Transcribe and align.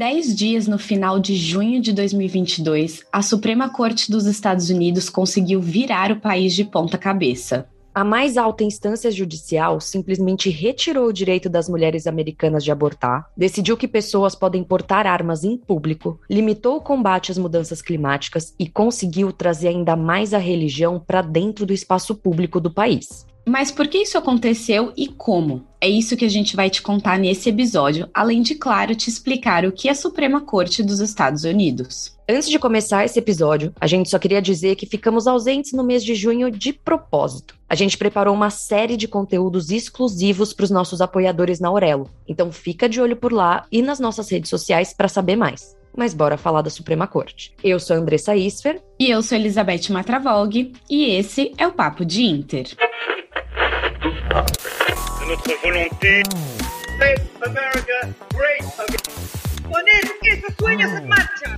10 0.00 0.34
dias 0.34 0.66
no 0.66 0.78
final 0.78 1.20
de 1.20 1.36
junho 1.36 1.78
de 1.78 1.92
2022, 1.92 3.04
a 3.12 3.20
Suprema 3.20 3.68
Corte 3.68 4.10
dos 4.10 4.24
Estados 4.24 4.70
Unidos 4.70 5.10
conseguiu 5.10 5.60
virar 5.60 6.10
o 6.10 6.18
país 6.18 6.54
de 6.54 6.64
ponta 6.64 6.96
cabeça. 6.96 7.68
A 7.94 8.02
mais 8.02 8.38
alta 8.38 8.64
instância 8.64 9.10
judicial 9.10 9.78
simplesmente 9.78 10.48
retirou 10.48 11.08
o 11.08 11.12
direito 11.12 11.50
das 11.50 11.68
mulheres 11.68 12.06
americanas 12.06 12.64
de 12.64 12.72
abortar, 12.72 13.26
decidiu 13.36 13.76
que 13.76 13.86
pessoas 13.86 14.34
podem 14.34 14.64
portar 14.64 15.06
armas 15.06 15.44
em 15.44 15.58
público, 15.58 16.18
limitou 16.30 16.78
o 16.78 16.80
combate 16.80 17.30
às 17.30 17.36
mudanças 17.36 17.82
climáticas 17.82 18.54
e 18.58 18.66
conseguiu 18.66 19.30
trazer 19.34 19.68
ainda 19.68 19.96
mais 19.96 20.32
a 20.32 20.38
religião 20.38 20.98
para 20.98 21.20
dentro 21.20 21.66
do 21.66 21.74
espaço 21.74 22.14
público 22.14 22.58
do 22.58 22.72
país. 22.72 23.26
Mas 23.46 23.70
por 23.70 23.88
que 23.88 23.98
isso 23.98 24.18
aconteceu 24.18 24.92
e 24.96 25.08
como? 25.08 25.64
É 25.80 25.88
isso 25.88 26.16
que 26.16 26.24
a 26.24 26.28
gente 26.28 26.54
vai 26.54 26.68
te 26.68 26.82
contar 26.82 27.18
nesse 27.18 27.48
episódio, 27.48 28.08
além 28.12 28.42
de, 28.42 28.54
claro, 28.54 28.94
te 28.94 29.08
explicar 29.08 29.64
o 29.64 29.72
que 29.72 29.88
é 29.88 29.92
a 29.92 29.94
Suprema 29.94 30.40
Corte 30.40 30.82
dos 30.82 31.00
Estados 31.00 31.44
Unidos. 31.44 32.16
Antes 32.28 32.48
de 32.48 32.58
começar 32.58 33.04
esse 33.04 33.18
episódio, 33.18 33.72
a 33.80 33.86
gente 33.86 34.10
só 34.10 34.18
queria 34.18 34.42
dizer 34.42 34.76
que 34.76 34.86
ficamos 34.86 35.26
ausentes 35.26 35.72
no 35.72 35.82
mês 35.82 36.04
de 36.04 36.14
junho 36.14 36.50
de 36.50 36.72
propósito. 36.72 37.56
A 37.68 37.74
gente 37.74 37.98
preparou 37.98 38.34
uma 38.34 38.50
série 38.50 38.96
de 38.96 39.08
conteúdos 39.08 39.70
exclusivos 39.70 40.52
para 40.52 40.64
os 40.64 40.70
nossos 40.70 41.00
apoiadores 41.00 41.58
na 41.58 41.68
Aurelo. 41.68 42.10
Então 42.28 42.52
fica 42.52 42.88
de 42.88 43.00
olho 43.00 43.16
por 43.16 43.32
lá 43.32 43.66
e 43.72 43.82
nas 43.82 43.98
nossas 43.98 44.30
redes 44.30 44.50
sociais 44.50 44.92
para 44.92 45.08
saber 45.08 45.34
mais. 45.34 45.74
Mas 45.96 46.14
bora 46.14 46.36
falar 46.36 46.62
da 46.62 46.70
Suprema 46.70 47.06
Corte. 47.06 47.52
Eu 47.64 47.80
sou 47.80 47.96
a 47.96 47.98
Andressa 47.98 48.36
Isfer. 48.36 48.80
E 48.98 49.10
eu 49.10 49.22
sou 49.22 49.36
Elizabeth 49.36 49.90
Matravolg. 49.90 50.72
E 50.88 51.04
esse 51.06 51.52
é 51.58 51.66
o 51.66 51.72
Papo 51.72 52.04
de 52.04 52.22
Inter. 52.22 52.68
De 54.30 55.26
notre 55.26 55.60
volonté. 55.62 56.22
Make 56.98 57.20
America 57.44 58.14
great 58.34 58.62
again. 58.78 59.20
Él, 60.02 60.10
ese 60.22 60.54
sueño 60.58 60.88
se 60.88 61.00
marcha. 61.02 61.56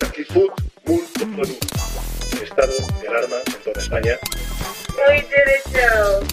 Actitud 0.00 0.48
produto. 0.84 1.66
Estado 2.42 2.72
de 3.00 3.08
alarma 3.08 3.36
en 3.46 3.64
toda 3.64 3.80
España. 3.80 4.18
Muy 4.96 5.20
derecho. 5.22 6.26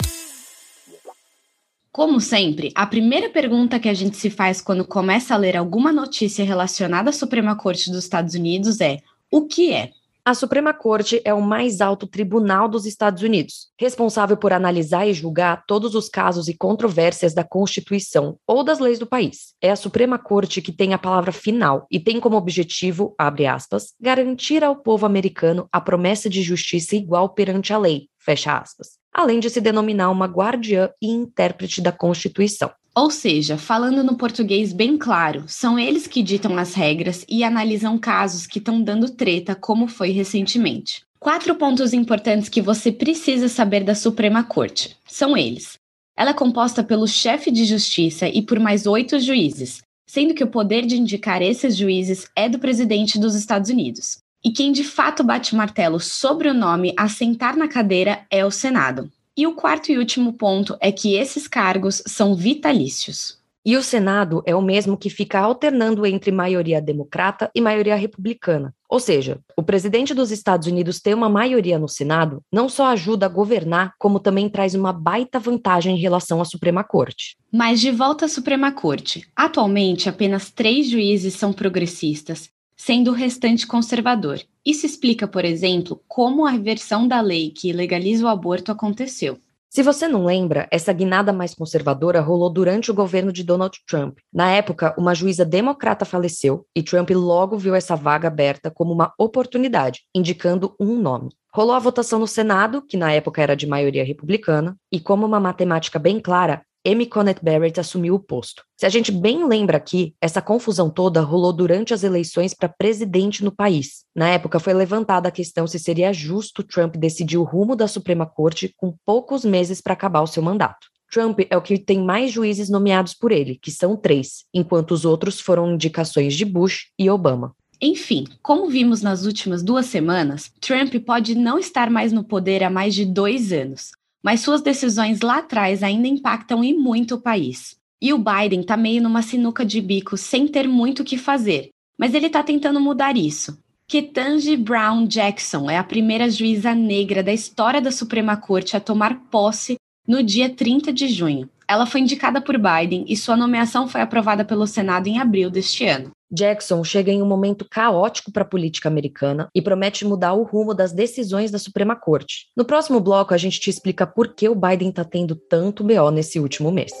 Como 1.92 2.20
sempre, 2.20 2.72
a 2.74 2.88
primeira 2.88 3.28
pergunta 3.28 3.80
que 3.80 3.88
a 3.88 3.94
gente 3.94 4.16
se 4.16 4.30
faz 4.30 4.62
quando 4.62 4.86
começa 4.86 5.34
a 5.34 5.38
ler 5.38 5.56
alguma 5.56 5.92
notícia 5.92 6.44
relacionada 6.44 7.10
à 7.10 7.12
Suprema 7.12 7.56
Corte 7.56 7.90
dos 7.90 8.04
Estados 8.04 8.34
Unidos 8.34 8.80
é: 8.80 9.02
o 9.30 9.46
que 9.46 9.72
é? 9.72 9.92
A 10.28 10.34
Suprema 10.34 10.74
Corte 10.74 11.22
é 11.24 11.32
o 11.32 11.40
mais 11.40 11.80
alto 11.80 12.06
tribunal 12.06 12.68
dos 12.68 12.84
Estados 12.84 13.22
Unidos, 13.22 13.68
responsável 13.80 14.36
por 14.36 14.52
analisar 14.52 15.08
e 15.08 15.14
julgar 15.14 15.64
todos 15.66 15.94
os 15.94 16.06
casos 16.06 16.48
e 16.48 16.54
controvérsias 16.54 17.32
da 17.32 17.42
Constituição 17.42 18.36
ou 18.46 18.62
das 18.62 18.78
leis 18.78 18.98
do 18.98 19.06
país. 19.06 19.54
É 19.58 19.70
a 19.70 19.74
Suprema 19.76 20.18
Corte 20.18 20.60
que 20.60 20.70
tem 20.70 20.92
a 20.92 20.98
palavra 20.98 21.32
final 21.32 21.86
e 21.90 21.98
tem 21.98 22.20
como 22.20 22.36
objetivo, 22.36 23.14
abre 23.18 23.46
aspas, 23.46 23.94
garantir 23.98 24.62
ao 24.62 24.76
povo 24.76 25.06
americano 25.06 25.66
a 25.72 25.80
promessa 25.80 26.28
de 26.28 26.42
justiça 26.42 26.94
igual 26.94 27.30
perante 27.30 27.72
a 27.72 27.78
lei, 27.78 28.10
fecha 28.18 28.54
aspas, 28.54 28.98
além 29.10 29.40
de 29.40 29.48
se 29.48 29.62
denominar 29.62 30.10
uma 30.10 30.26
guardiã 30.26 30.90
e 31.00 31.08
intérprete 31.08 31.80
da 31.80 31.90
Constituição. 31.90 32.70
Ou 32.94 33.10
seja, 33.10 33.56
falando 33.56 34.02
no 34.02 34.16
português 34.16 34.72
bem 34.72 34.96
claro, 34.96 35.44
são 35.46 35.78
eles 35.78 36.06
que 36.06 36.22
ditam 36.22 36.56
as 36.58 36.74
regras 36.74 37.24
e 37.28 37.44
analisam 37.44 37.96
casos 37.96 38.46
que 38.46 38.58
estão 38.58 38.82
dando 38.82 39.10
treta, 39.10 39.54
como 39.54 39.86
foi 39.86 40.10
recentemente. 40.10 41.02
Quatro 41.20 41.54
pontos 41.54 41.92
importantes 41.92 42.48
que 42.48 42.62
você 42.62 42.92
precisa 42.92 43.48
saber 43.48 43.84
da 43.84 43.94
Suprema 43.94 44.44
Corte 44.44 44.96
são 45.06 45.36
eles. 45.36 45.78
Ela 46.16 46.30
é 46.30 46.34
composta 46.34 46.82
pelo 46.82 47.06
chefe 47.06 47.50
de 47.50 47.64
justiça 47.64 48.28
e 48.28 48.42
por 48.42 48.58
mais 48.58 48.86
oito 48.86 49.18
juízes, 49.20 49.80
sendo 50.08 50.34
que 50.34 50.42
o 50.42 50.50
poder 50.50 50.86
de 50.86 50.96
indicar 50.96 51.42
esses 51.42 51.76
juízes 51.76 52.28
é 52.34 52.48
do 52.48 52.58
presidente 52.58 53.18
dos 53.18 53.34
Estados 53.34 53.70
Unidos. 53.70 54.18
E 54.44 54.50
quem 54.50 54.72
de 54.72 54.84
fato 54.84 55.22
bate 55.22 55.54
martelo 55.54 56.00
sobre 56.00 56.48
o 56.48 56.54
nome 56.54 56.94
a 56.96 57.08
sentar 57.08 57.56
na 57.56 57.68
cadeira 57.68 58.24
é 58.30 58.44
o 58.44 58.50
Senado. 58.50 59.10
E 59.38 59.46
o 59.46 59.54
quarto 59.54 59.92
e 59.92 59.96
último 59.96 60.32
ponto 60.32 60.76
é 60.80 60.90
que 60.90 61.14
esses 61.14 61.46
cargos 61.46 62.02
são 62.04 62.34
vitalícios. 62.34 63.38
E 63.64 63.76
o 63.76 63.82
Senado 63.84 64.42
é 64.44 64.52
o 64.52 64.60
mesmo 64.60 64.96
que 64.96 65.08
fica 65.08 65.38
alternando 65.38 66.04
entre 66.04 66.32
maioria 66.32 66.82
democrata 66.82 67.48
e 67.54 67.60
maioria 67.60 67.94
republicana. 67.94 68.74
Ou 68.90 68.98
seja, 68.98 69.38
o 69.56 69.62
presidente 69.62 70.12
dos 70.12 70.32
Estados 70.32 70.66
Unidos 70.66 71.00
ter 71.00 71.14
uma 71.14 71.28
maioria 71.28 71.78
no 71.78 71.86
Senado 71.86 72.42
não 72.52 72.68
só 72.68 72.86
ajuda 72.86 73.26
a 73.26 73.28
governar, 73.28 73.94
como 73.96 74.18
também 74.18 74.48
traz 74.48 74.74
uma 74.74 74.92
baita 74.92 75.38
vantagem 75.38 75.94
em 75.94 76.00
relação 76.00 76.40
à 76.40 76.44
Suprema 76.44 76.82
Corte. 76.82 77.36
Mas 77.52 77.78
de 77.78 77.92
volta 77.92 78.24
à 78.24 78.28
Suprema 78.28 78.72
Corte, 78.72 79.24
atualmente 79.36 80.08
apenas 80.08 80.50
três 80.50 80.90
juízes 80.90 81.34
são 81.34 81.52
progressistas 81.52 82.50
sendo 82.78 83.10
o 83.10 83.14
restante 83.14 83.66
conservador. 83.66 84.40
Isso 84.64 84.86
explica, 84.86 85.26
por 85.26 85.44
exemplo, 85.44 86.00
como 86.06 86.46
a 86.46 86.56
versão 86.56 87.08
da 87.08 87.20
lei 87.20 87.50
que 87.50 87.72
legaliza 87.72 88.24
o 88.24 88.28
aborto 88.28 88.70
aconteceu. 88.70 89.38
Se 89.70 89.82
você 89.82 90.08
não 90.08 90.24
lembra, 90.24 90.66
essa 90.70 90.94
guinada 90.94 91.30
mais 91.30 91.54
conservadora 91.54 92.22
rolou 92.22 92.48
durante 92.48 92.90
o 92.90 92.94
governo 92.94 93.30
de 93.30 93.44
Donald 93.44 93.78
Trump. 93.86 94.18
Na 94.32 94.50
época, 94.50 94.94
uma 94.96 95.14
juíza 95.14 95.44
democrata 95.44 96.06
faleceu 96.06 96.64
e 96.74 96.82
Trump 96.82 97.10
logo 97.10 97.58
viu 97.58 97.74
essa 97.74 97.94
vaga 97.94 98.28
aberta 98.28 98.70
como 98.70 98.94
uma 98.94 99.12
oportunidade, 99.18 100.04
indicando 100.14 100.74
um 100.80 100.98
nome. 100.98 101.28
Rolou 101.52 101.74
a 101.74 101.78
votação 101.78 102.18
no 102.18 102.26
Senado, 102.26 102.80
que 102.80 102.96
na 102.96 103.12
época 103.12 103.42
era 103.42 103.54
de 103.54 103.66
maioria 103.66 104.04
republicana, 104.04 104.76
e 104.90 104.98
como 105.00 105.26
uma 105.26 105.40
matemática 105.40 105.98
bem 105.98 106.18
clara, 106.18 106.62
Amy 106.86 107.06
Conant 107.06 107.38
Barrett 107.42 107.78
assumiu 107.80 108.14
o 108.14 108.20
posto. 108.20 108.62
Se 108.76 108.86
a 108.86 108.88
gente 108.88 109.10
bem 109.10 109.46
lembra 109.46 109.76
aqui, 109.76 110.14
essa 110.20 110.40
confusão 110.40 110.88
toda 110.88 111.20
rolou 111.20 111.52
durante 111.52 111.92
as 111.92 112.02
eleições 112.02 112.54
para 112.54 112.68
presidente 112.68 113.44
no 113.44 113.50
país. 113.50 114.04
Na 114.14 114.28
época 114.28 114.60
foi 114.60 114.72
levantada 114.72 115.28
a 115.28 115.32
questão 115.32 115.66
se 115.66 115.78
seria 115.78 116.12
justo 116.12 116.62
Trump 116.62 116.96
decidir 116.96 117.36
o 117.36 117.42
rumo 117.42 117.74
da 117.74 117.88
Suprema 117.88 118.24
Corte 118.24 118.72
com 118.76 118.94
poucos 119.04 119.44
meses 119.44 119.80
para 119.80 119.92
acabar 119.92 120.22
o 120.22 120.26
seu 120.26 120.42
mandato. 120.42 120.86
Trump 121.10 121.40
é 121.48 121.56
o 121.56 121.62
que 121.62 121.78
tem 121.78 122.02
mais 122.02 122.30
juízes 122.30 122.68
nomeados 122.68 123.14
por 123.14 123.32
ele, 123.32 123.58
que 123.60 123.70
são 123.70 123.96
três, 123.96 124.44
enquanto 124.52 124.92
os 124.92 125.04
outros 125.04 125.40
foram 125.40 125.72
indicações 125.72 126.34
de 126.34 126.44
Bush 126.44 126.90
e 126.98 127.08
Obama. 127.08 127.54
Enfim, 127.80 128.24
como 128.42 128.68
vimos 128.68 129.02
nas 129.02 129.24
últimas 129.24 129.62
duas 129.62 129.86
semanas, 129.86 130.50
Trump 130.60 130.92
pode 131.06 131.36
não 131.36 131.58
estar 131.58 131.88
mais 131.88 132.12
no 132.12 132.24
poder 132.24 132.64
há 132.64 132.68
mais 132.68 132.92
de 132.92 133.04
dois 133.04 133.52
anos, 133.52 133.92
mas 134.22 134.40
suas 134.40 134.60
decisões 134.60 135.20
lá 135.20 135.38
atrás 135.38 135.82
ainda 135.82 136.08
impactam 136.08 136.62
e 136.64 136.74
muito 136.74 137.16
o 137.16 137.20
país. 137.20 137.76
E 138.00 138.12
o 138.12 138.18
Biden 138.18 138.60
está 138.60 138.76
meio 138.76 139.02
numa 139.02 139.22
sinuca 139.22 139.64
de 139.64 139.80
bico 139.80 140.16
sem 140.16 140.46
ter 140.46 140.68
muito 140.68 141.00
o 141.00 141.04
que 141.04 141.18
fazer, 141.18 141.70
mas 141.98 142.14
ele 142.14 142.26
está 142.26 142.42
tentando 142.42 142.80
mudar 142.80 143.16
isso. 143.16 143.58
Ketanji 143.88 144.56
Brown 144.56 145.06
Jackson 145.06 145.70
é 145.70 145.78
a 145.78 145.82
primeira 145.82 146.30
juíza 146.30 146.74
negra 146.74 147.22
da 147.22 147.32
história 147.32 147.80
da 147.80 147.90
Suprema 147.90 148.36
Corte 148.36 148.76
a 148.76 148.80
tomar 148.80 149.18
posse 149.30 149.76
no 150.06 150.22
dia 150.22 150.48
30 150.50 150.92
de 150.92 151.08
junho. 151.08 151.48
Ela 151.66 151.86
foi 151.86 152.02
indicada 152.02 152.40
por 152.40 152.56
Biden 152.58 153.04
e 153.08 153.16
sua 153.16 153.36
nomeação 153.36 153.88
foi 153.88 154.00
aprovada 154.00 154.44
pelo 154.44 154.66
Senado 154.66 155.06
em 155.06 155.18
abril 155.18 155.50
deste 155.50 155.86
ano. 155.86 156.10
Jackson 156.30 156.84
chega 156.84 157.10
em 157.10 157.22
um 157.22 157.26
momento 157.26 157.66
caótico 157.68 158.30
para 158.30 158.42
a 158.42 158.48
política 158.48 158.88
americana 158.88 159.48
e 159.54 159.62
promete 159.62 160.04
mudar 160.04 160.34
o 160.34 160.42
rumo 160.42 160.74
das 160.74 160.92
decisões 160.92 161.50
da 161.50 161.58
Suprema 161.58 161.96
Corte. 161.96 162.46
No 162.56 162.64
próximo 162.64 163.00
bloco, 163.00 163.32
a 163.32 163.38
gente 163.38 163.58
te 163.58 163.70
explica 163.70 164.06
por 164.06 164.34
que 164.34 164.48
o 164.48 164.54
Biden 164.54 164.90
está 164.90 165.04
tendo 165.04 165.34
tanto 165.34 165.82
BO 165.82 166.10
nesse 166.10 166.38
último 166.38 166.70
mês. 166.70 166.92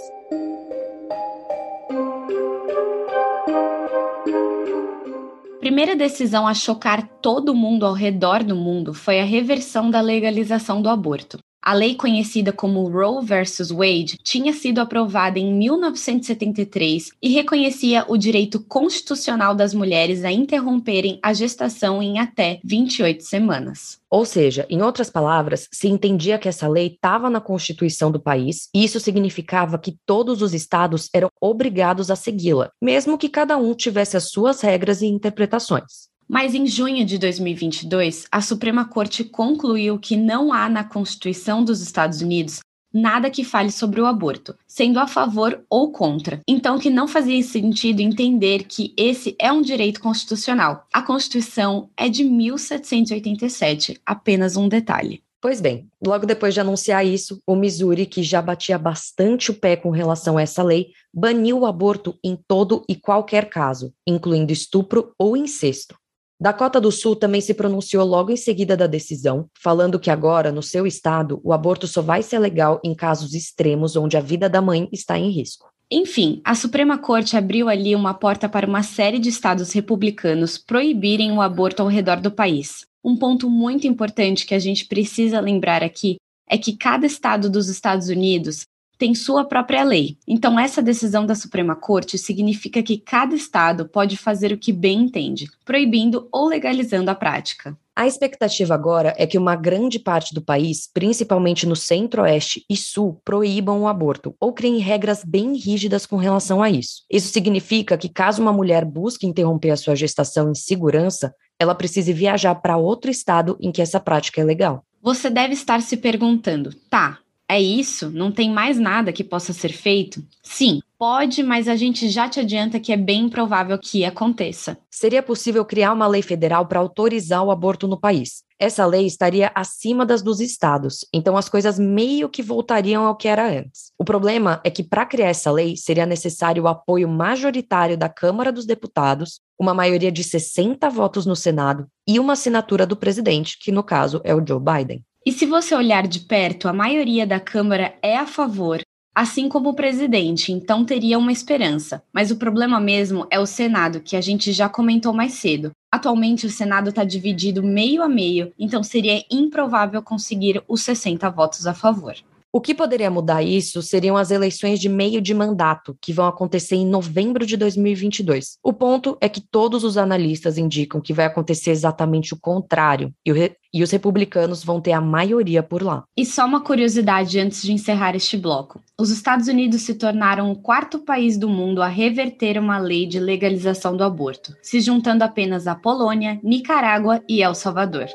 Primeira 5.60 5.94
decisão 5.94 6.46
a 6.46 6.54
chocar 6.54 7.06
todo 7.20 7.54
mundo 7.54 7.84
ao 7.84 7.92
redor 7.92 8.42
do 8.42 8.56
mundo 8.56 8.94
foi 8.94 9.20
a 9.20 9.24
reversão 9.24 9.90
da 9.90 10.00
legalização 10.00 10.80
do 10.80 10.88
aborto. 10.88 11.38
A 11.60 11.74
lei 11.74 11.94
conhecida 11.94 12.52
como 12.52 12.88
Roe 12.88 13.24
vs. 13.24 13.70
Wade 13.70 14.18
tinha 14.22 14.52
sido 14.52 14.80
aprovada 14.80 15.38
em 15.38 15.52
1973 15.52 17.10
e 17.20 17.28
reconhecia 17.28 18.04
o 18.08 18.16
direito 18.16 18.60
constitucional 18.60 19.54
das 19.54 19.74
mulheres 19.74 20.24
a 20.24 20.32
interromperem 20.32 21.18
a 21.22 21.32
gestação 21.32 22.02
em 22.02 22.18
até 22.18 22.60
28 22.64 23.22
semanas. 23.22 23.98
Ou 24.08 24.24
seja, 24.24 24.66
em 24.70 24.80
outras 24.80 25.10
palavras, 25.10 25.68
se 25.70 25.88
entendia 25.88 26.38
que 26.38 26.48
essa 26.48 26.66
lei 26.66 26.86
estava 26.86 27.28
na 27.28 27.40
Constituição 27.40 28.10
do 28.10 28.20
país 28.20 28.68
e 28.74 28.84
isso 28.84 28.98
significava 28.98 29.78
que 29.78 29.96
todos 30.06 30.40
os 30.40 30.54
estados 30.54 31.10
eram 31.12 31.28
obrigados 31.40 32.10
a 32.10 32.16
segui-la, 32.16 32.70
mesmo 32.80 33.18
que 33.18 33.28
cada 33.28 33.56
um 33.58 33.74
tivesse 33.74 34.16
as 34.16 34.30
suas 34.30 34.60
regras 34.62 35.02
e 35.02 35.06
interpretações. 35.06 36.08
Mas 36.28 36.54
em 36.54 36.66
junho 36.66 37.06
de 37.06 37.16
2022, 37.16 38.26
a 38.30 38.42
Suprema 38.42 38.84
Corte 38.84 39.24
concluiu 39.24 39.98
que 39.98 40.14
não 40.14 40.52
há 40.52 40.68
na 40.68 40.84
Constituição 40.84 41.64
dos 41.64 41.80
Estados 41.80 42.20
Unidos 42.20 42.60
nada 42.92 43.30
que 43.30 43.44
fale 43.44 43.70
sobre 43.70 44.00
o 44.00 44.06
aborto, 44.06 44.54
sendo 44.66 44.98
a 44.98 45.06
favor 45.06 45.64
ou 45.70 45.92
contra. 45.92 46.40
Então, 46.46 46.78
que 46.78 46.90
não 46.90 47.08
fazia 47.08 47.42
sentido 47.42 48.00
entender 48.00 48.64
que 48.64 48.94
esse 48.96 49.34
é 49.38 49.52
um 49.52 49.62
direito 49.62 50.00
constitucional. 50.00 50.86
A 50.92 51.02
Constituição 51.02 51.90
é 51.96 52.08
de 52.08 52.24
1787, 52.24 54.00
apenas 54.04 54.56
um 54.56 54.68
detalhe. 54.68 55.22
Pois 55.40 55.60
bem, 55.60 55.86
logo 56.04 56.26
depois 56.26 56.52
de 56.52 56.60
anunciar 56.60 57.06
isso, 57.06 57.40
o 57.46 57.54
Missouri, 57.54 58.06
que 58.06 58.24
já 58.24 58.42
batia 58.42 58.76
bastante 58.76 59.52
o 59.52 59.54
pé 59.54 59.76
com 59.76 59.90
relação 59.90 60.36
a 60.36 60.42
essa 60.42 60.64
lei, 60.64 60.88
baniu 61.14 61.60
o 61.60 61.66
aborto 61.66 62.18
em 62.24 62.36
todo 62.48 62.84
e 62.88 62.96
qualquer 62.96 63.48
caso, 63.48 63.92
incluindo 64.06 64.52
estupro 64.52 65.12
ou 65.16 65.36
incesto. 65.36 65.96
Dakota 66.40 66.80
do 66.80 66.92
Sul 66.92 67.16
também 67.16 67.40
se 67.40 67.52
pronunciou 67.52 68.06
logo 68.06 68.30
em 68.30 68.36
seguida 68.36 68.76
da 68.76 68.86
decisão, 68.86 69.48
falando 69.60 69.98
que 69.98 70.08
agora, 70.08 70.52
no 70.52 70.62
seu 70.62 70.86
estado, 70.86 71.40
o 71.42 71.52
aborto 71.52 71.88
só 71.88 72.00
vai 72.00 72.22
ser 72.22 72.38
legal 72.38 72.80
em 72.84 72.94
casos 72.94 73.34
extremos 73.34 73.96
onde 73.96 74.16
a 74.16 74.20
vida 74.20 74.48
da 74.48 74.62
mãe 74.62 74.88
está 74.92 75.18
em 75.18 75.30
risco. 75.30 75.68
Enfim, 75.90 76.40
a 76.44 76.54
Suprema 76.54 76.96
Corte 76.96 77.36
abriu 77.36 77.68
ali 77.68 77.96
uma 77.96 78.14
porta 78.14 78.48
para 78.48 78.68
uma 78.68 78.84
série 78.84 79.18
de 79.18 79.30
estados 79.30 79.72
republicanos 79.72 80.58
proibirem 80.58 81.32
o 81.32 81.40
aborto 81.40 81.82
ao 81.82 81.88
redor 81.88 82.20
do 82.20 82.30
país. 82.30 82.86
Um 83.02 83.16
ponto 83.16 83.50
muito 83.50 83.86
importante 83.88 84.46
que 84.46 84.54
a 84.54 84.58
gente 84.60 84.86
precisa 84.86 85.40
lembrar 85.40 85.82
aqui 85.82 86.18
é 86.48 86.56
que 86.56 86.76
cada 86.76 87.06
estado 87.06 87.50
dos 87.50 87.68
Estados 87.68 88.08
Unidos 88.08 88.64
tem 88.98 89.14
sua 89.14 89.44
própria 89.44 89.84
lei. 89.84 90.18
Então, 90.26 90.58
essa 90.58 90.82
decisão 90.82 91.24
da 91.24 91.34
Suprema 91.34 91.76
Corte 91.76 92.18
significa 92.18 92.82
que 92.82 92.98
cada 92.98 93.34
estado 93.34 93.88
pode 93.88 94.16
fazer 94.16 94.52
o 94.52 94.58
que 94.58 94.72
bem 94.72 95.02
entende, 95.02 95.46
proibindo 95.64 96.28
ou 96.32 96.48
legalizando 96.48 97.10
a 97.10 97.14
prática. 97.14 97.78
A 97.94 98.06
expectativa 98.06 98.74
agora 98.74 99.12
é 99.16 99.26
que 99.26 99.36
uma 99.36 99.56
grande 99.56 99.98
parte 99.98 100.32
do 100.32 100.40
país, 100.40 100.88
principalmente 100.92 101.66
no 101.66 101.74
centro-oeste 101.74 102.64
e 102.70 102.76
sul, 102.76 103.20
proíbam 103.24 103.80
o 103.80 103.88
aborto 103.88 104.36
ou 104.38 104.52
criem 104.52 104.78
regras 104.78 105.24
bem 105.24 105.56
rígidas 105.56 106.06
com 106.06 106.16
relação 106.16 106.62
a 106.62 106.70
isso. 106.70 107.02
Isso 107.10 107.32
significa 107.32 107.98
que, 107.98 108.08
caso 108.08 108.40
uma 108.40 108.52
mulher 108.52 108.84
busque 108.84 109.26
interromper 109.26 109.70
a 109.70 109.76
sua 109.76 109.96
gestação 109.96 110.48
em 110.48 110.54
segurança, 110.54 111.34
ela 111.58 111.74
precise 111.74 112.12
viajar 112.12 112.54
para 112.56 112.76
outro 112.76 113.10
estado 113.10 113.56
em 113.60 113.72
que 113.72 113.82
essa 113.82 113.98
prática 113.98 114.40
é 114.40 114.44
legal. 114.44 114.84
Você 115.02 115.28
deve 115.28 115.54
estar 115.54 115.82
se 115.82 115.96
perguntando, 115.96 116.72
tá, 116.88 117.18
é 117.50 117.58
isso? 117.58 118.10
Não 118.10 118.30
tem 118.30 118.50
mais 118.50 118.78
nada 118.78 119.10
que 119.10 119.24
possa 119.24 119.54
ser 119.54 119.72
feito? 119.72 120.22
Sim, 120.42 120.80
pode, 120.98 121.42
mas 121.42 121.66
a 121.66 121.76
gente 121.76 122.10
já 122.10 122.28
te 122.28 122.38
adianta 122.38 122.78
que 122.78 122.92
é 122.92 122.96
bem 122.96 123.26
provável 123.26 123.78
que 123.78 124.04
aconteça. 124.04 124.76
Seria 124.90 125.22
possível 125.22 125.64
criar 125.64 125.94
uma 125.94 126.06
lei 126.06 126.20
federal 126.20 126.66
para 126.66 126.78
autorizar 126.78 127.42
o 127.42 127.50
aborto 127.50 127.88
no 127.88 127.98
país. 127.98 128.42
Essa 128.60 128.84
lei 128.84 129.06
estaria 129.06 129.50
acima 129.54 130.04
das 130.04 130.20
dos 130.20 130.40
estados, 130.40 131.06
então 131.14 131.36
as 131.36 131.48
coisas 131.48 131.78
meio 131.78 132.28
que 132.28 132.42
voltariam 132.42 133.06
ao 133.06 133.16
que 133.16 133.28
era 133.28 133.48
antes. 133.48 133.92
O 133.96 134.04
problema 134.04 134.60
é 134.64 134.70
que 134.70 134.82
para 134.82 135.06
criar 135.06 135.28
essa 135.28 135.50
lei 135.50 135.76
seria 135.76 136.04
necessário 136.04 136.64
o 136.64 136.68
apoio 136.68 137.08
majoritário 137.08 137.96
da 137.96 138.08
Câmara 138.08 138.52
dos 138.52 138.66
Deputados, 138.66 139.40
uma 139.58 139.72
maioria 139.72 140.10
de 140.10 140.24
60 140.24 140.90
votos 140.90 141.24
no 141.24 141.36
Senado 141.36 141.86
e 142.06 142.18
uma 142.18 142.32
assinatura 142.32 142.84
do 142.84 142.96
presidente, 142.96 143.56
que 143.58 143.70
no 143.70 143.84
caso 143.84 144.20
é 144.24 144.34
o 144.34 144.44
Joe 144.44 144.60
Biden. 144.60 145.04
E 145.26 145.32
se 145.32 145.46
você 145.46 145.74
olhar 145.74 146.06
de 146.06 146.20
perto, 146.20 146.68
a 146.68 146.72
maioria 146.72 147.26
da 147.26 147.40
Câmara 147.40 147.94
é 148.02 148.16
a 148.16 148.26
favor, 148.26 148.80
assim 149.14 149.48
como 149.48 149.70
o 149.70 149.74
presidente, 149.74 150.52
então 150.52 150.84
teria 150.84 151.18
uma 151.18 151.32
esperança. 151.32 152.02
Mas 152.12 152.30
o 152.30 152.36
problema 152.36 152.78
mesmo 152.78 153.26
é 153.30 153.38
o 153.38 153.46
Senado, 153.46 154.00
que 154.00 154.16
a 154.16 154.20
gente 154.20 154.52
já 154.52 154.68
comentou 154.68 155.12
mais 155.12 155.32
cedo. 155.32 155.72
Atualmente 155.92 156.46
o 156.46 156.50
Senado 156.50 156.90
está 156.90 157.02
dividido 157.02 157.62
meio 157.62 158.02
a 158.02 158.08
meio, 158.08 158.52
então 158.58 158.82
seria 158.82 159.24
improvável 159.30 160.00
conseguir 160.02 160.62
os 160.68 160.82
60 160.82 161.28
votos 161.30 161.66
a 161.66 161.74
favor. 161.74 162.14
O 162.50 162.60
que 162.60 162.74
poderia 162.74 163.10
mudar 163.10 163.42
isso 163.42 163.82
seriam 163.82 164.16
as 164.16 164.30
eleições 164.30 164.80
de 164.80 164.88
meio 164.88 165.20
de 165.20 165.34
mandato, 165.34 165.96
que 166.00 166.14
vão 166.14 166.26
acontecer 166.26 166.76
em 166.76 166.86
novembro 166.86 167.44
de 167.44 167.56
2022. 167.58 168.58
O 168.62 168.72
ponto 168.72 169.18
é 169.20 169.28
que 169.28 169.40
todos 169.40 169.84
os 169.84 169.98
analistas 169.98 170.56
indicam 170.56 171.00
que 171.00 171.12
vai 171.12 171.26
acontecer 171.26 171.70
exatamente 171.70 172.32
o 172.32 172.40
contrário, 172.40 173.12
e, 173.24 173.32
o 173.32 173.36
e 173.72 173.82
os 173.82 173.90
republicanos 173.90 174.64
vão 174.64 174.80
ter 174.80 174.92
a 174.92 175.00
maioria 175.00 175.62
por 175.62 175.82
lá. 175.82 176.04
E 176.16 176.24
só 176.24 176.46
uma 176.46 176.62
curiosidade 176.62 177.38
antes 177.38 177.62
de 177.62 177.72
encerrar 177.72 178.16
este 178.16 178.36
bloco: 178.36 178.80
os 178.98 179.10
Estados 179.10 179.46
Unidos 179.46 179.82
se 179.82 179.94
tornaram 179.94 180.50
o 180.50 180.56
quarto 180.56 181.00
país 181.00 181.36
do 181.36 181.50
mundo 181.50 181.82
a 181.82 181.88
reverter 181.88 182.58
uma 182.58 182.78
lei 182.78 183.06
de 183.06 183.20
legalização 183.20 183.94
do 183.94 184.04
aborto, 184.04 184.56
se 184.62 184.80
juntando 184.80 185.22
apenas 185.22 185.66
a 185.66 185.74
Polônia, 185.74 186.40
Nicarágua 186.42 187.22
e 187.28 187.42
El 187.42 187.54
Salvador. 187.54 188.06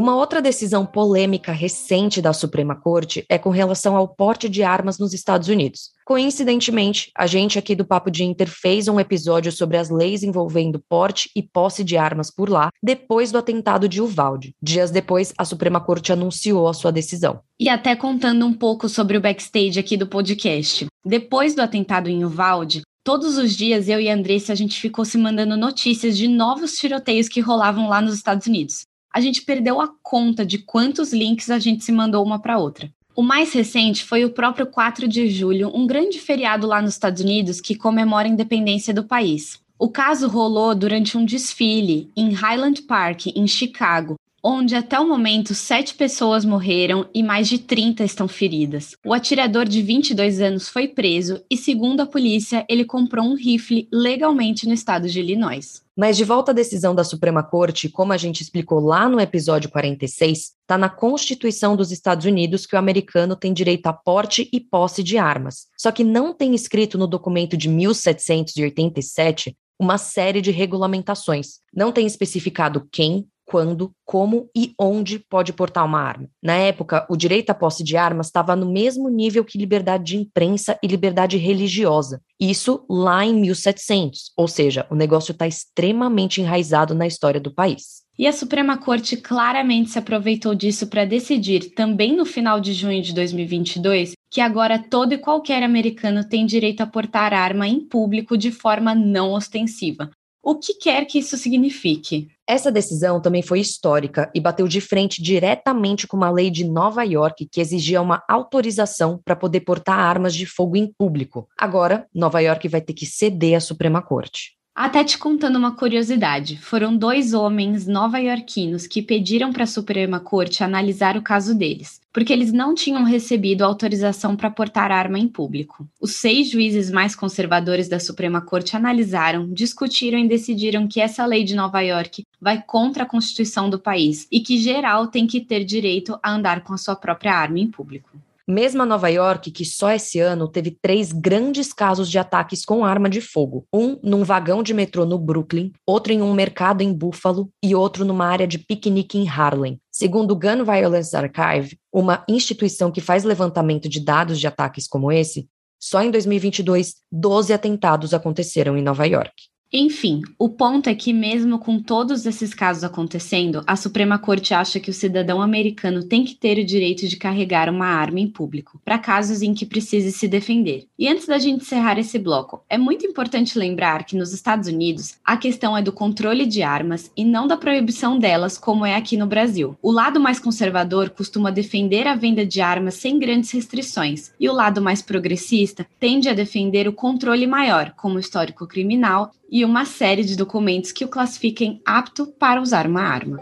Uma 0.00 0.16
outra 0.16 0.40
decisão 0.40 0.86
polêmica 0.86 1.52
recente 1.52 2.22
da 2.22 2.32
Suprema 2.32 2.74
Corte 2.74 3.22
é 3.28 3.36
com 3.36 3.50
relação 3.50 3.94
ao 3.94 4.08
porte 4.08 4.48
de 4.48 4.62
armas 4.62 4.98
nos 4.98 5.12
Estados 5.12 5.48
Unidos. 5.48 5.90
Coincidentemente, 6.06 7.10
a 7.14 7.26
gente 7.26 7.58
aqui 7.58 7.74
do 7.74 7.84
Papo 7.84 8.10
de 8.10 8.24
Inter 8.24 8.48
fez 8.48 8.88
um 8.88 8.98
episódio 8.98 9.52
sobre 9.52 9.76
as 9.76 9.90
leis 9.90 10.22
envolvendo 10.22 10.82
porte 10.88 11.30
e 11.36 11.42
posse 11.42 11.84
de 11.84 11.98
armas 11.98 12.30
por 12.30 12.48
lá, 12.48 12.70
depois 12.82 13.30
do 13.30 13.36
atentado 13.36 13.86
de 13.86 14.00
Uvalde. 14.00 14.54
Dias 14.62 14.90
depois, 14.90 15.34
a 15.36 15.44
Suprema 15.44 15.82
Corte 15.82 16.10
anunciou 16.14 16.66
a 16.66 16.72
sua 16.72 16.90
decisão. 16.90 17.40
E 17.60 17.68
até 17.68 17.94
contando 17.94 18.46
um 18.46 18.54
pouco 18.54 18.88
sobre 18.88 19.18
o 19.18 19.20
backstage 19.20 19.78
aqui 19.78 19.98
do 19.98 20.06
podcast. 20.06 20.86
Depois 21.04 21.54
do 21.54 21.60
atentado 21.60 22.08
em 22.08 22.24
Uvalde, 22.24 22.80
Todos 23.02 23.38
os 23.38 23.56
dias, 23.56 23.88
eu 23.88 23.98
e 23.98 24.10
a 24.10 24.14
Andressa, 24.14 24.52
a 24.52 24.54
gente 24.54 24.78
ficou 24.78 25.06
se 25.06 25.16
mandando 25.16 25.56
notícias 25.56 26.18
de 26.18 26.28
novos 26.28 26.74
tiroteios 26.74 27.30
que 27.30 27.40
rolavam 27.40 27.88
lá 27.88 28.00
nos 28.00 28.14
Estados 28.14 28.46
Unidos 28.46 28.84
a 29.12 29.20
gente 29.20 29.42
perdeu 29.42 29.80
a 29.80 29.88
conta 30.02 30.44
de 30.44 30.58
quantos 30.58 31.12
links 31.12 31.50
a 31.50 31.58
gente 31.58 31.84
se 31.84 31.92
mandou 31.92 32.24
uma 32.24 32.38
para 32.38 32.58
outra. 32.58 32.90
O 33.14 33.22
mais 33.22 33.52
recente 33.52 34.04
foi 34.04 34.24
o 34.24 34.30
próprio 34.30 34.66
4 34.66 35.06
de 35.08 35.28
julho, 35.28 35.70
um 35.74 35.86
grande 35.86 36.18
feriado 36.18 36.66
lá 36.66 36.80
nos 36.80 36.94
Estados 36.94 37.20
Unidos 37.20 37.60
que 37.60 37.74
comemora 37.74 38.28
a 38.28 38.30
independência 38.30 38.94
do 38.94 39.04
país. 39.04 39.60
O 39.78 39.88
caso 39.88 40.28
rolou 40.28 40.74
durante 40.74 41.16
um 41.18 41.24
desfile 41.24 42.10
em 42.16 42.32
Highland 42.32 42.82
Park, 42.82 43.26
em 43.28 43.46
Chicago, 43.46 44.14
onde 44.42 44.74
até 44.74 44.98
o 44.98 45.08
momento 45.08 45.54
sete 45.54 45.94
pessoas 45.94 46.44
morreram 46.44 47.08
e 47.14 47.22
mais 47.22 47.48
de 47.48 47.58
30 47.58 48.04
estão 48.04 48.26
feridas. 48.26 48.94
O 49.04 49.12
atirador 49.12 49.66
de 49.66 49.82
22 49.82 50.40
anos 50.40 50.68
foi 50.68 50.88
preso 50.88 51.42
e, 51.50 51.56
segundo 51.56 52.00
a 52.00 52.06
polícia, 52.06 52.64
ele 52.68 52.84
comprou 52.84 53.24
um 53.24 53.34
rifle 53.34 53.88
legalmente 53.92 54.66
no 54.66 54.74
estado 54.74 55.08
de 55.08 55.20
Illinois. 55.20 55.82
Mas 55.96 56.16
de 56.16 56.24
volta 56.24 56.52
à 56.52 56.54
decisão 56.54 56.94
da 56.94 57.04
Suprema 57.04 57.42
Corte, 57.42 57.88
como 57.88 58.12
a 58.12 58.16
gente 58.16 58.40
explicou 58.40 58.80
lá 58.80 59.08
no 59.08 59.20
episódio 59.20 59.68
46, 59.68 60.38
está 60.38 60.78
na 60.78 60.88
Constituição 60.88 61.76
dos 61.76 61.92
Estados 61.92 62.24
Unidos 62.24 62.64
que 62.64 62.74
o 62.74 62.78
americano 62.78 63.36
tem 63.36 63.52
direito 63.52 63.86
a 63.86 63.92
porte 63.92 64.48
e 64.50 64.60
posse 64.60 65.02
de 65.02 65.18
armas. 65.18 65.66
Só 65.76 65.92
que 65.92 66.02
não 66.02 66.32
tem 66.32 66.54
escrito 66.54 66.96
no 66.96 67.06
documento 67.06 67.56
de 67.56 67.68
1787 67.68 69.54
uma 69.80 69.96
série 69.96 70.42
de 70.42 70.50
regulamentações. 70.50 71.60
Não 71.74 71.90
tem 71.90 72.06
especificado 72.06 72.86
quem, 72.92 73.26
quando, 73.50 73.90
como 74.06 74.48
e 74.56 74.72
onde 74.78 75.18
pode 75.18 75.52
portar 75.52 75.84
uma 75.84 76.00
arma. 76.00 76.28
Na 76.40 76.54
época, 76.54 77.04
o 77.10 77.16
direito 77.16 77.50
à 77.50 77.54
posse 77.54 77.82
de 77.82 77.96
armas 77.96 78.28
estava 78.28 78.54
no 78.54 78.70
mesmo 78.70 79.08
nível 79.08 79.44
que 79.44 79.58
liberdade 79.58 80.04
de 80.04 80.16
imprensa 80.16 80.78
e 80.80 80.86
liberdade 80.86 81.36
religiosa. 81.36 82.22
Isso 82.38 82.86
lá 82.88 83.26
em 83.26 83.34
1700, 83.34 84.30
ou 84.36 84.46
seja, 84.46 84.86
o 84.88 84.94
negócio 84.94 85.32
está 85.32 85.48
extremamente 85.48 86.40
enraizado 86.40 86.94
na 86.94 87.08
história 87.08 87.40
do 87.40 87.52
país. 87.52 88.04
E 88.16 88.24
a 88.24 88.32
Suprema 88.32 88.78
Corte 88.78 89.16
claramente 89.16 89.90
se 89.90 89.98
aproveitou 89.98 90.54
disso 90.54 90.86
para 90.86 91.04
decidir, 91.04 91.74
também 91.74 92.14
no 92.14 92.24
final 92.24 92.60
de 92.60 92.72
junho 92.72 93.02
de 93.02 93.12
2022, 93.12 94.12
que 94.30 94.40
agora 94.40 94.78
todo 94.78 95.12
e 95.12 95.18
qualquer 95.18 95.64
americano 95.64 96.22
tem 96.22 96.46
direito 96.46 96.82
a 96.82 96.86
portar 96.86 97.32
arma 97.32 97.66
em 97.66 97.80
público 97.80 98.38
de 98.38 98.52
forma 98.52 98.94
não 98.94 99.32
ostensiva. 99.32 100.08
O 100.42 100.54
que 100.54 100.74
quer 100.74 101.04
que 101.04 101.18
isso 101.18 101.36
signifique? 101.36 102.28
Essa 102.50 102.72
decisão 102.72 103.22
também 103.22 103.42
foi 103.42 103.60
histórica 103.60 104.28
e 104.34 104.40
bateu 104.40 104.66
de 104.66 104.80
frente 104.80 105.22
diretamente 105.22 106.04
com 106.04 106.16
uma 106.16 106.32
lei 106.32 106.50
de 106.50 106.64
Nova 106.64 107.04
York 107.04 107.46
que 107.46 107.60
exigia 107.60 108.02
uma 108.02 108.24
autorização 108.28 109.20
para 109.24 109.36
poder 109.36 109.60
portar 109.60 109.96
armas 109.96 110.34
de 110.34 110.46
fogo 110.46 110.76
em 110.76 110.92
público. 110.92 111.48
Agora, 111.56 112.08
Nova 112.12 112.40
York 112.40 112.66
vai 112.66 112.80
ter 112.80 112.92
que 112.92 113.06
ceder 113.06 113.56
à 113.56 113.60
Suprema 113.60 114.02
Corte. 114.02 114.59
Até 114.82 115.04
te 115.04 115.18
contando 115.18 115.56
uma 115.56 115.76
curiosidade: 115.76 116.56
foram 116.56 116.96
dois 116.96 117.34
homens 117.34 117.86
nova-iorquinos 117.86 118.86
que 118.86 119.02
pediram 119.02 119.52
para 119.52 119.64
a 119.64 119.66
Suprema 119.66 120.18
Corte 120.18 120.64
analisar 120.64 121.18
o 121.18 121.22
caso 121.22 121.54
deles, 121.54 122.00
porque 122.10 122.32
eles 122.32 122.50
não 122.50 122.74
tinham 122.74 123.04
recebido 123.04 123.60
autorização 123.60 124.34
para 124.34 124.50
portar 124.50 124.90
arma 124.90 125.18
em 125.18 125.28
público. 125.28 125.86
Os 126.00 126.12
seis 126.12 126.48
juízes 126.48 126.90
mais 126.90 127.14
conservadores 127.14 127.90
da 127.90 128.00
Suprema 128.00 128.40
Corte 128.40 128.74
analisaram, 128.74 129.52
discutiram 129.52 130.18
e 130.18 130.26
decidiram 130.26 130.88
que 130.88 130.98
essa 130.98 131.26
lei 131.26 131.44
de 131.44 131.54
Nova 131.54 131.82
York 131.82 132.24
vai 132.40 132.62
contra 132.66 133.02
a 133.02 133.06
Constituição 133.06 133.68
do 133.68 133.78
país 133.78 134.26
e 134.32 134.40
que 134.40 134.56
geral 134.56 135.08
tem 135.08 135.26
que 135.26 135.42
ter 135.42 135.62
direito 135.62 136.18
a 136.22 136.32
andar 136.32 136.62
com 136.62 136.72
a 136.72 136.78
sua 136.78 136.96
própria 136.96 137.34
arma 137.34 137.58
em 137.58 137.70
público. 137.70 138.08
Mesmo 138.50 138.82
a 138.82 138.86
Nova 138.86 139.08
York, 139.08 139.52
que 139.52 139.64
só 139.64 139.92
esse 139.92 140.18
ano 140.18 140.48
teve 140.48 140.72
três 140.72 141.12
grandes 141.12 141.72
casos 141.72 142.10
de 142.10 142.18
ataques 142.18 142.64
com 142.64 142.84
arma 142.84 143.08
de 143.08 143.20
fogo: 143.20 143.64
um 143.72 143.96
num 144.02 144.24
vagão 144.24 144.60
de 144.60 144.74
metrô 144.74 145.06
no 145.06 145.16
Brooklyn, 145.16 145.70
outro 145.86 146.12
em 146.12 146.20
um 146.20 146.34
mercado 146.34 146.82
em 146.82 146.92
Buffalo 146.92 147.48
e 147.62 147.76
outro 147.76 148.04
numa 148.04 148.26
área 148.26 148.48
de 148.48 148.58
piquenique 148.58 149.16
em 149.16 149.28
Harlem. 149.28 149.80
Segundo 149.88 150.32
o 150.32 150.36
Gun 150.36 150.64
Violence 150.64 151.16
Archive, 151.16 151.78
uma 151.92 152.24
instituição 152.28 152.90
que 152.90 153.00
faz 153.00 153.22
levantamento 153.22 153.88
de 153.88 154.00
dados 154.00 154.40
de 154.40 154.48
ataques 154.48 154.88
como 154.88 155.12
esse, 155.12 155.48
só 155.78 156.02
em 156.02 156.10
2022, 156.10 156.96
12 157.12 157.52
atentados 157.52 158.12
aconteceram 158.12 158.76
em 158.76 158.82
Nova 158.82 159.06
York. 159.06 159.32
Enfim, 159.72 160.22
o 160.36 160.48
ponto 160.48 160.90
é 160.90 160.94
que, 160.96 161.12
mesmo 161.12 161.56
com 161.56 161.80
todos 161.80 162.26
esses 162.26 162.52
casos 162.52 162.82
acontecendo, 162.82 163.62
a 163.68 163.76
Suprema 163.76 164.18
Corte 164.18 164.52
acha 164.52 164.80
que 164.80 164.90
o 164.90 164.92
cidadão 164.92 165.40
americano 165.40 166.02
tem 166.02 166.24
que 166.24 166.34
ter 166.34 166.58
o 166.58 166.66
direito 166.66 167.06
de 167.06 167.16
carregar 167.16 167.68
uma 167.68 167.86
arma 167.86 168.18
em 168.18 168.26
público, 168.26 168.80
para 168.84 168.98
casos 168.98 169.42
em 169.42 169.54
que 169.54 169.64
precise 169.64 170.10
se 170.10 170.26
defender. 170.26 170.88
E 170.98 171.06
antes 171.06 171.24
da 171.24 171.38
gente 171.38 171.62
encerrar 171.62 172.00
esse 172.00 172.18
bloco, 172.18 172.64
é 172.68 172.76
muito 172.76 173.06
importante 173.06 173.56
lembrar 173.56 174.02
que 174.04 174.16
nos 174.16 174.32
Estados 174.32 174.68
Unidos 174.68 175.18
a 175.24 175.36
questão 175.36 175.78
é 175.78 175.82
do 175.82 175.92
controle 175.92 176.46
de 176.46 176.64
armas 176.64 177.12
e 177.16 177.24
não 177.24 177.46
da 177.46 177.56
proibição 177.56 178.18
delas, 178.18 178.58
como 178.58 178.84
é 178.84 178.96
aqui 178.96 179.16
no 179.16 179.28
Brasil. 179.28 179.78
O 179.80 179.92
lado 179.92 180.18
mais 180.18 180.40
conservador 180.40 181.10
costuma 181.10 181.52
defender 181.52 182.08
a 182.08 182.16
venda 182.16 182.44
de 182.44 182.60
armas 182.60 182.94
sem 182.94 183.20
grandes 183.20 183.52
restrições, 183.52 184.32
e 184.40 184.48
o 184.48 184.52
lado 184.52 184.82
mais 184.82 185.00
progressista 185.00 185.86
tende 186.00 186.28
a 186.28 186.34
defender 186.34 186.88
o 186.88 186.92
controle 186.92 187.46
maior, 187.46 187.94
como 187.96 188.18
histórico 188.18 188.66
criminal 188.66 189.30
e 189.50 189.64
uma 189.64 189.84
série 189.84 190.22
de 190.22 190.36
documentos 190.36 190.92
que 190.92 191.04
o 191.04 191.08
classifiquem 191.08 191.82
apto 191.84 192.26
para 192.38 192.62
usar 192.62 192.86
uma 192.86 193.02
arma. 193.02 193.40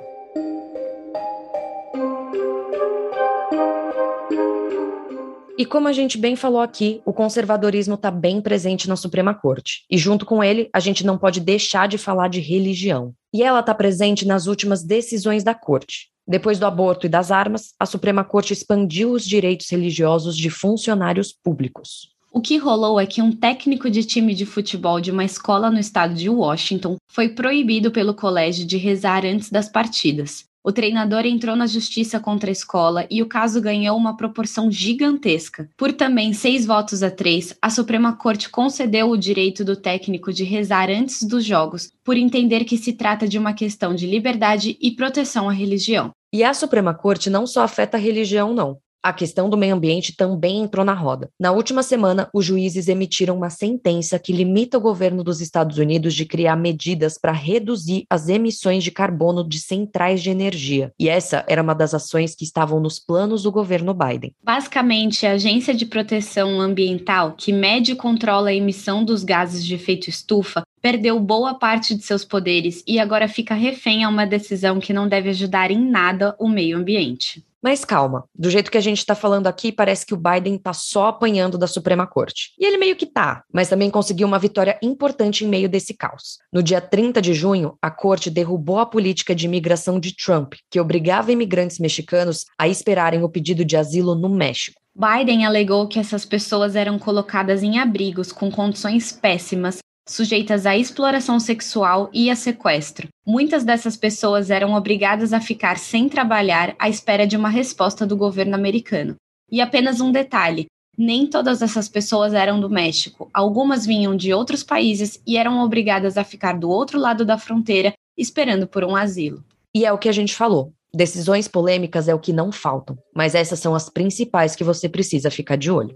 E 5.59 5.67
como 5.67 5.89
a 5.89 5.93
gente 5.93 6.17
bem 6.17 6.37
falou 6.37 6.61
aqui, 6.61 7.03
o 7.05 7.13
conservadorismo 7.13 7.97
está 7.97 8.13
bem 8.13 8.41
presente 8.41 8.89
na 8.89 8.95
Suprema 8.95 9.35
Corte. 9.35 9.85
E 9.91 9.99
junto 9.99 10.25
com 10.25 10.43
ele, 10.43 10.71
a 10.73 10.79
gente 10.79 11.05
não 11.05 11.19
pode 11.19 11.41
deixar 11.41 11.89
de 11.89 11.99
falar 11.99 12.29
de 12.29 12.39
religião. 12.39 13.13
E 13.35 13.43
ela 13.43 13.59
está 13.59 13.75
presente 13.75 14.25
nas 14.25 14.47
últimas 14.47 14.85
decisões 14.85 15.43
da 15.43 15.55
Corte. 15.55 16.11
Depois 16.25 16.61
do 16.61 16.67
aborto 16.67 17.07
e 17.07 17.09
das 17.09 17.33
armas, 17.33 17.75
a 17.79 17.87
Suprema 17.87 18.23
Corte 18.23 18.53
expandiu 18.53 19.11
os 19.11 19.27
direitos 19.27 19.69
religiosos 19.69 20.37
de 20.37 20.49
funcionários 20.49 21.33
públicos. 21.33 22.17
O 22.31 22.41
que 22.41 22.59
rolou 22.59 23.01
é 23.01 23.07
que 23.07 23.23
um 23.23 23.33
técnico 23.33 23.91
de 23.91 24.05
time 24.05 24.35
de 24.35 24.45
futebol 24.45 25.01
de 25.01 25.11
uma 25.11 25.25
escola 25.25 25.71
no 25.71 25.79
estado 25.79 26.15
de 26.15 26.29
Washington 26.29 26.97
foi 27.11 27.31
proibido 27.31 27.91
pelo 27.91 28.15
colégio 28.15 28.67
de 28.67 28.77
rezar 28.77 29.25
antes 29.25 29.51
das 29.51 29.69
partidas. 29.69 30.45
O 30.63 30.71
treinador 30.71 31.25
entrou 31.25 31.57
na 31.57 31.67
justiça 31.67 32.21
contra 32.21 32.51
a 32.51 32.53
escola 32.53 33.07
e 33.11 33.23
o 33.23 33.27
caso 33.27 33.63
ganhou 33.63 33.97
uma 33.97 34.17
proporção 34.17 34.71
gigantesca. 34.71 35.71
Por 35.77 35.93
também 35.93 36.35
seis 36.35 36.67
votos 36.67 37.03
a 37.03 37.11
três, 37.11 37.57
a 37.63 37.71
Suprema 37.71 38.13
Corte 38.13 38.51
concedeu 38.51 39.09
o 39.09 39.17
direito 39.17 39.65
do 39.65 39.75
técnico 39.75 40.31
de 40.31 40.45
rezar 40.45 40.91
antes 40.91 41.23
dos 41.23 41.43
jogos, 41.45 41.91
por 42.05 42.19
entender 42.19 42.65
que 42.65 42.77
se 42.77 42.93
trata 42.93 43.27
de 43.27 43.39
uma 43.39 43.55
questão 43.55 43.95
de 43.95 44.07
liberdade 44.07 44.77
e 44.79 44.91
proteção 44.91 45.49
à 45.49 45.53
religião. 45.53 46.11
E 46.35 46.45
a 46.45 46.53
Suprema 46.53 46.93
Corte 46.93 47.31
não 47.31 47.47
só 47.47 47.63
afeta 47.63 47.97
a 47.97 48.01
religião, 48.01 48.53
não. 48.53 48.77
A 49.03 49.13
questão 49.13 49.49
do 49.49 49.57
meio 49.57 49.75
ambiente 49.75 50.17
também 50.17 50.61
entrou 50.61 50.85
na 50.85 50.93
roda. 50.93 51.31
Na 51.39 51.53
última 51.53 51.83
semana, 51.83 52.29
os 52.35 52.45
juízes 52.45 52.89
emitiram 52.89 53.37
uma 53.37 53.49
sentença 53.49 54.19
que 54.19 54.33
limita 54.33 54.77
o 54.77 54.81
governo 54.81 55.23
dos 55.23 55.41
Estados 55.41 55.79
Unidos 55.79 56.15
de 56.15 56.25
criar 56.25 56.57
medidas 56.57 57.17
para 57.17 57.31
reduzir 57.31 58.05
as 58.11 58.29
emissões 58.29 58.83
de 58.83 58.91
carbono 58.91 59.49
de 59.49 59.61
centrais 59.61 60.21
de 60.21 60.31
energia. 60.31 60.93
E 60.99 61.09
essa 61.09 61.45
era 61.49 61.63
uma 61.63 61.75
das 61.75 61.95
ações 61.95 62.35
que 62.35 62.45
estavam 62.45 62.81
nos 62.81 62.99
planos 62.99 63.45
do 63.45 63.53
governo 63.53 63.95
Biden. 63.95 64.35
Basicamente, 64.43 65.27
a 65.27 65.33
Agência 65.33 65.73
de 65.73 65.87
Proteção 65.87 66.61
Ambiental, 66.61 67.35
que 67.37 67.53
mede 67.53 67.93
e 67.93 67.97
controla 67.97 68.49
a 68.49 68.55
emissão 68.55 69.05
dos 69.05 69.23
gases 69.23 69.65
de 69.65 69.75
efeito 69.75 70.11
estufa, 70.11 70.63
perdeu 70.83 71.19
boa 71.21 71.55
parte 71.55 71.95
de 71.95 72.03
seus 72.03 72.25
poderes 72.25 72.83
e 72.87 72.99
agora 72.99 73.29
fica 73.29 73.55
refém 73.55 74.05
a 74.05 74.09
uma 74.09 74.27
decisão 74.27 74.81
que 74.81 74.93
não 74.93 75.09
deve 75.09 75.29
ajudar 75.31 75.71
em 75.71 75.79
nada 75.79 76.35
o 76.39 76.49
meio 76.49 76.77
ambiente. 76.77 77.45
Mas 77.63 77.85
calma, 77.85 78.25
do 78.35 78.51
jeito 78.51 78.71
que 78.71 78.79
a 78.79 78.81
gente 78.81 78.99
está 78.99 79.15
falando 79.17 79.49
aqui, 79.49 79.73
parece 79.73 80.07
que 80.07 80.15
o 80.15 80.17
Biden 80.17 80.55
está 80.55 80.73
só 80.73 81.09
apanhando 81.09 81.59
da 81.59 81.67
Suprema 81.67 82.07
Corte. 82.07 82.53
E 82.59 82.65
ele 82.65 82.79
meio 82.79 82.95
que 82.95 83.07
tá, 83.07 83.43
mas 83.53 83.69
também 83.69 83.91
conseguiu 83.91 84.29
uma 84.29 84.39
vitória 84.39 84.79
importante 84.81 85.45
em 85.45 85.49
meio 85.49 85.69
desse 85.69 85.93
caos. 85.93 86.39
No 86.53 86.63
dia 86.63 86.81
30 86.81 87.21
de 87.21 87.35
junho, 87.35 87.77
a 87.83 87.91
corte 87.91 88.31
derrubou 88.31 88.79
a 88.79 88.87
política 88.87 89.35
de 89.35 89.47
imigração 89.47 89.99
de 89.99 90.15
Trump, 90.15 90.55
que 90.71 90.81
obrigava 90.81 91.33
imigrantes 91.33 91.81
mexicanos 91.81 92.45
a 92.57 92.69
esperarem 92.69 93.25
o 93.25 93.29
pedido 93.29 93.65
de 93.65 93.77
asilo 93.77 94.15
no 94.15 94.29
México. 94.29 94.81
Biden 94.95 95.45
alegou 95.45 95.87
que 95.87 95.99
essas 95.99 96.25
pessoas 96.25 96.75
eram 96.75 96.99
colocadas 96.99 97.63
em 97.63 97.79
abrigos 97.79 98.33
com 98.33 98.51
condições 98.51 99.13
péssimas 99.13 99.79
sujeitas 100.09 100.67
à 100.67 100.77
exploração 100.77 101.39
sexual 101.39 102.11
e 102.13 102.31
a 102.31 102.35
sequestro. 102.35 103.09
Muitas 103.27 103.63
dessas 103.63 103.97
pessoas 103.97 104.51
eram 104.51 104.75
obrigadas 104.75 105.33
a 105.33 105.41
ficar 105.41 105.79
sem 105.79 106.09
trabalhar 106.09 106.75
à 106.79 106.89
espera 106.89 107.27
de 107.27 107.37
uma 107.37 107.49
resposta 107.49 108.07
do 108.07 108.17
governo 108.17 108.55
americano. 108.55 109.15
E 109.51 109.61
apenas 109.61 110.01
um 110.01 110.11
detalhe: 110.11 110.67
nem 110.97 111.27
todas 111.27 111.63
essas 111.63 111.89
pessoas 111.89 112.35
eram 112.35 112.59
do 112.59 112.69
México. 112.69 113.31
Algumas 113.33 113.87
vinham 113.87 114.17
de 114.17 114.35
outros 114.35 114.65
países 114.65 115.21
e 115.27 115.37
eram 115.37 115.61
obrigadas 115.61 116.17
a 116.17 116.25
ficar 116.25 116.59
do 116.59 116.69
outro 116.69 116.99
lado 116.99 117.25
da 117.25 117.39
fronteira 117.39 117.93
esperando 118.17 118.67
por 118.67 118.83
um 118.83 118.97
asilo. 118.97 119.45
E 119.75 119.85
é 119.85 119.93
o 119.93 119.99
que 119.99 120.09
a 120.09 120.13
gente 120.13 120.35
falou. 120.35 120.73
Decisões 120.93 121.47
polêmicas 121.47 122.09
é 122.09 122.15
o 122.15 122.19
que 122.19 122.33
não 122.33 122.51
faltam, 122.51 122.97
mas 123.15 123.35
essas 123.35 123.61
são 123.61 123.75
as 123.75 123.91
principais 123.91 124.57
que 124.57 124.65
você 124.65 124.89
precisa 124.89 125.31
ficar 125.31 125.57
de 125.57 125.71
olho. 125.71 125.95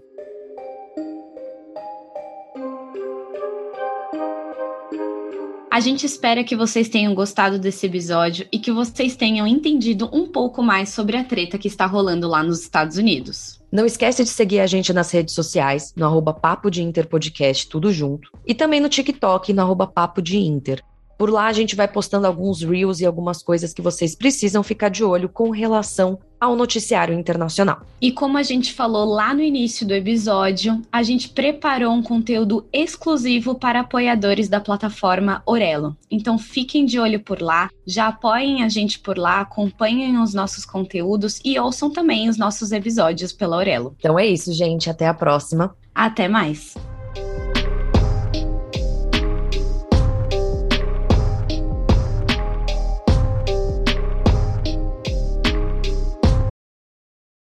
A 5.73 5.79
gente 5.79 6.05
espera 6.05 6.43
que 6.43 6.55
vocês 6.55 6.87
tenham 6.87 7.15
gostado 7.15 7.57
desse 7.57 7.87
episódio 7.87 8.47
e 8.51 8.59
que 8.59 8.71
vocês 8.71 9.15
tenham 9.15 9.47
entendido 9.47 10.07
um 10.13 10.27
pouco 10.27 10.61
mais 10.61 10.89
sobre 10.89 11.17
a 11.17 11.23
treta 11.23 11.57
que 11.57 11.67
está 11.67 11.87
rolando 11.87 12.27
lá 12.27 12.43
nos 12.43 12.61
Estados 12.61 12.95
Unidos. 12.97 13.59
Não 13.71 13.83
esquece 13.83 14.23
de 14.23 14.29
seguir 14.29 14.59
a 14.59 14.67
gente 14.67 14.93
nas 14.93 15.09
redes 15.09 15.33
sociais, 15.33 15.91
no 15.97 16.05
arroba 16.05 16.31
Papo 16.31 16.69
de 16.69 16.83
Inter 16.83 17.07
Podcast, 17.07 17.67
tudo 17.67 17.91
junto. 17.91 18.29
E 18.45 18.53
também 18.53 18.79
no 18.79 18.87
TikTok, 18.87 19.51
no 19.51 19.63
arroba 19.63 19.87
Papo 19.87 20.21
de 20.21 20.37
Inter. 20.37 20.83
Por 21.17 21.29
lá 21.29 21.47
a 21.47 21.53
gente 21.53 21.75
vai 21.75 21.87
postando 21.87 22.27
alguns 22.27 22.61
reels 22.61 22.99
e 22.99 23.05
algumas 23.05 23.41
coisas 23.41 23.73
que 23.73 23.81
vocês 23.81 24.15
precisam 24.15 24.63
ficar 24.63 24.89
de 24.89 25.03
olho 25.03 25.29
com 25.29 25.49
relação 25.49 26.19
ao 26.43 26.57
noticiário 26.57 27.17
internacional. 27.17 27.81
E 28.01 28.11
como 28.11 28.37
a 28.37 28.43
gente 28.43 28.73
falou 28.73 29.05
lá 29.05 29.33
no 29.33 29.41
início 29.41 29.87
do 29.87 29.93
episódio, 29.93 30.81
a 30.91 31.01
gente 31.01 31.29
preparou 31.29 31.93
um 31.93 32.03
conteúdo 32.03 32.67
exclusivo 32.73 33.55
para 33.55 33.79
apoiadores 33.79 34.49
da 34.49 34.59
plataforma 34.59 35.41
Orelo. 35.45 35.95
Então 36.11 36.37
fiquem 36.37 36.85
de 36.85 36.99
olho 36.99 37.21
por 37.21 37.41
lá, 37.41 37.69
já 37.87 38.07
apoiem 38.07 38.61
a 38.61 38.67
gente 38.67 38.99
por 38.99 39.17
lá, 39.17 39.39
acompanhem 39.39 40.21
os 40.21 40.33
nossos 40.33 40.65
conteúdos 40.65 41.39
e 41.45 41.57
ouçam 41.57 41.89
também 41.89 42.27
os 42.27 42.37
nossos 42.37 42.73
episódios 42.73 43.31
pela 43.31 43.55
Orelo. 43.55 43.95
Então 43.97 44.19
é 44.19 44.25
isso, 44.25 44.51
gente, 44.51 44.89
até 44.89 45.07
a 45.07 45.13
próxima. 45.13 45.73
Até 45.95 46.27
mais. 46.27 46.75